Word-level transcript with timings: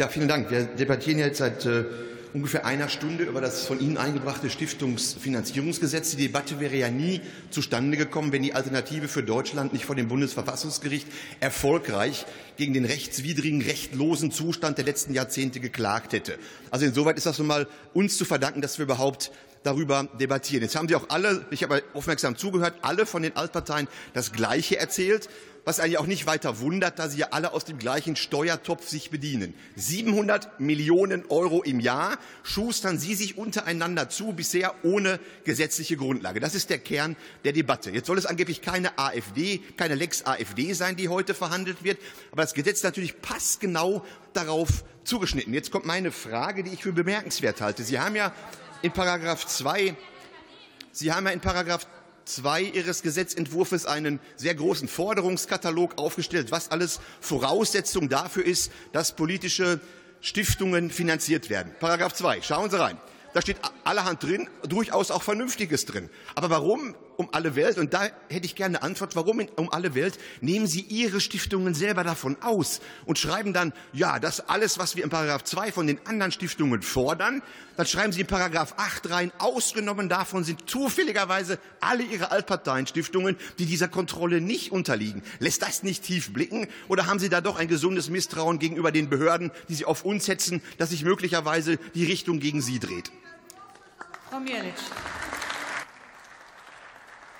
Ja, 0.00 0.08
vielen 0.08 0.28
Dank. 0.28 0.50
Wir 0.50 0.62
debattieren 0.64 1.18
jetzt 1.18 1.36
seit 1.36 1.66
äh, 1.66 1.84
ungefähr 2.32 2.64
einer 2.64 2.88
Stunde 2.88 3.24
über 3.24 3.42
das 3.42 3.66
von 3.66 3.80
Ihnen 3.80 3.98
eingebrachte 3.98 4.48
Stiftungsfinanzierungsgesetz. 4.48 6.12
Die 6.12 6.22
Debatte 6.22 6.58
wäre 6.58 6.74
ja 6.74 6.88
nie 6.88 7.20
zustande 7.50 7.98
gekommen, 7.98 8.32
wenn 8.32 8.42
die 8.42 8.54
Alternative 8.54 9.08
für 9.08 9.22
Deutschland 9.22 9.74
nicht 9.74 9.84
vor 9.84 9.94
dem 9.94 10.08
Bundesverfassungsgericht 10.08 11.06
erfolgreich 11.40 12.24
gegen 12.56 12.72
den 12.72 12.86
rechtswidrigen, 12.86 13.60
rechtlosen 13.60 14.30
Zustand 14.32 14.78
der 14.78 14.86
letzten 14.86 15.12
Jahrzehnte 15.12 15.60
geklagt 15.60 16.14
hätte. 16.14 16.38
Also 16.70 16.86
insoweit 16.86 17.18
ist 17.18 17.26
das 17.26 17.36
nun 17.36 17.48
mal 17.48 17.66
uns 17.92 18.16
zu 18.16 18.24
verdanken, 18.24 18.62
dass 18.62 18.78
wir 18.78 18.84
überhaupt 18.84 19.30
darüber 19.64 20.08
debattieren. 20.18 20.62
Jetzt 20.62 20.76
haben 20.76 20.88
Sie 20.88 20.94
auch 20.94 21.10
alle, 21.10 21.44
ich 21.50 21.62
habe 21.62 21.82
aufmerksam 21.92 22.38
zugehört, 22.38 22.72
alle 22.80 23.04
von 23.04 23.22
den 23.22 23.36
Altparteien 23.36 23.86
das 24.14 24.32
Gleiche 24.32 24.78
erzählt 24.78 25.28
was 25.64 25.80
eigentlich 25.80 25.98
auch 25.98 26.06
nicht 26.06 26.26
weiter 26.26 26.60
wundert, 26.60 26.98
da 26.98 27.08
sie 27.08 27.18
ja 27.18 27.28
alle 27.30 27.52
aus 27.52 27.64
dem 27.64 27.78
gleichen 27.78 28.16
Steuertopf 28.16 28.88
sich 28.88 29.10
bedienen. 29.10 29.54
700 29.76 30.60
Millionen 30.60 31.24
Euro 31.28 31.62
im 31.62 31.80
Jahr 31.80 32.18
schustern 32.42 32.98
sie 32.98 33.14
sich 33.14 33.38
untereinander 33.38 34.08
zu, 34.08 34.32
bisher 34.32 34.74
ohne 34.82 35.20
gesetzliche 35.44 35.96
Grundlage. 35.96 36.40
Das 36.40 36.54
ist 36.54 36.70
der 36.70 36.78
Kern 36.78 37.16
der 37.44 37.52
Debatte. 37.52 37.90
Jetzt 37.90 38.06
soll 38.06 38.18
es 38.18 38.26
angeblich 38.26 38.62
keine 38.62 38.98
AfD, 38.98 39.58
keine 39.76 39.94
Lex 39.94 40.24
AfD 40.24 40.72
sein, 40.72 40.96
die 40.96 41.08
heute 41.08 41.34
verhandelt 41.34 41.84
wird, 41.84 41.98
aber 42.32 42.42
das 42.42 42.54
Gesetz 42.54 42.82
natürlich 42.82 43.20
passgenau 43.20 44.04
darauf 44.32 44.84
zugeschnitten. 45.04 45.54
Jetzt 45.54 45.70
kommt 45.70 45.86
meine 45.86 46.12
Frage, 46.12 46.62
die 46.62 46.72
ich 46.72 46.82
für 46.82 46.92
bemerkenswert 46.92 47.60
halte. 47.60 47.84
Sie 47.84 47.98
haben 47.98 48.16
ja 48.16 48.32
in 48.82 48.92
Paragraph 48.92 49.46
2 49.46 49.96
Sie 50.92 51.12
haben 51.12 51.26
ja 51.26 51.32
in 51.32 51.40
Paragraph 51.40 51.86
2 52.34 52.62
Ihres 52.62 53.02
Gesetzentwurfs 53.02 53.86
einen 53.86 54.20
sehr 54.36 54.54
großen 54.54 54.88
Forderungskatalog 54.88 55.98
aufgestellt, 55.98 56.50
was 56.50 56.70
alles 56.70 57.00
Voraussetzung 57.20 58.08
dafür 58.08 58.44
ist, 58.44 58.72
dass 58.92 59.16
politische 59.16 59.80
Stiftungen 60.20 60.90
finanziert 60.90 61.50
werden. 61.50 61.72
Paragraph 61.80 62.12
2. 62.14 62.42
Schauen 62.42 62.70
Sie 62.70 62.78
rein. 62.78 62.98
Da 63.32 63.40
steht 63.40 63.58
allerhand 63.84 64.22
drin, 64.22 64.48
durchaus 64.68 65.10
auch 65.10 65.22
Vernünftiges 65.22 65.86
drin. 65.86 66.10
Aber 66.34 66.50
warum 66.50 66.96
um 67.20 67.28
alle 67.32 67.54
Welt, 67.54 67.76
und 67.76 67.92
da 67.92 68.08
hätte 68.28 68.46
ich 68.46 68.54
gerne 68.54 68.78
eine 68.78 68.82
Antwort, 68.82 69.14
warum 69.14 69.40
um 69.56 69.70
alle 69.72 69.94
Welt 69.94 70.18
nehmen 70.40 70.66
Sie 70.66 70.80
Ihre 70.80 71.20
Stiftungen 71.20 71.74
selber 71.74 72.02
davon 72.02 72.36
aus 72.40 72.80
und 73.04 73.18
schreiben 73.18 73.52
dann, 73.52 73.72
ja, 73.92 74.18
das 74.18 74.48
alles, 74.48 74.78
was 74.78 74.96
wir 74.96 75.04
in 75.04 75.10
Paragraph 75.10 75.44
2 75.44 75.70
von 75.70 75.86
den 75.86 76.04
anderen 76.06 76.32
Stiftungen 76.32 76.80
fordern, 76.82 77.42
dann 77.76 77.86
schreiben 77.86 78.12
Sie 78.12 78.22
in 78.22 78.26
Paragraph 78.26 78.74
8 78.78 79.10
rein, 79.10 79.32
ausgenommen 79.38 80.08
davon 80.08 80.44
sind 80.44 80.68
zufälligerweise 80.68 81.58
alle 81.80 82.02
Ihre 82.02 82.30
Altparteienstiftungen, 82.30 83.36
die 83.58 83.66
dieser 83.66 83.88
Kontrolle 83.88 84.40
nicht 84.40 84.72
unterliegen. 84.72 85.22
Lässt 85.38 85.62
das 85.62 85.82
nicht 85.82 86.02
tief 86.04 86.32
blicken? 86.32 86.68
Oder 86.88 87.06
haben 87.06 87.18
Sie 87.18 87.28
da 87.28 87.42
doch 87.42 87.58
ein 87.58 87.68
gesundes 87.68 88.08
Misstrauen 88.08 88.58
gegenüber 88.58 88.92
den 88.92 89.10
Behörden, 89.10 89.50
die 89.68 89.74
Sie 89.74 89.84
auf 89.84 90.06
uns 90.06 90.24
setzen, 90.24 90.62
dass 90.78 90.90
sich 90.90 91.04
möglicherweise 91.04 91.76
die 91.94 92.06
Richtung 92.06 92.40
gegen 92.40 92.62
Sie 92.62 92.78
dreht? 92.78 93.12
Frau 94.30 94.40
Mielitsch. 94.40 94.80